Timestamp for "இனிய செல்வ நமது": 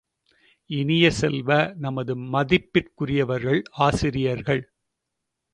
0.69-2.15